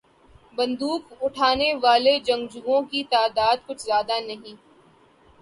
بندوق 0.57 1.03
اٹھانے 1.21 1.69
والے 1.83 2.17
جنگجوؤں 2.25 2.81
کی 2.91 3.03
تعداد 3.11 3.57
کچھ 3.67 3.81
زیادہ 3.81 4.19
نہیں۔ 4.27 4.55